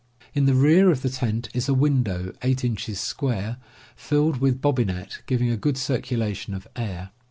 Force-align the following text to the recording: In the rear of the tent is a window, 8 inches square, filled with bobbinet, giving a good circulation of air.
In 0.33 0.45
the 0.47 0.55
rear 0.55 0.89
of 0.89 1.03
the 1.03 1.11
tent 1.11 1.49
is 1.53 1.69
a 1.69 1.75
window, 1.75 2.33
8 2.41 2.63
inches 2.63 2.99
square, 2.99 3.57
filled 3.95 4.37
with 4.37 4.59
bobbinet, 4.59 5.21
giving 5.27 5.51
a 5.51 5.57
good 5.57 5.77
circulation 5.77 6.55
of 6.55 6.67
air. 6.75 7.11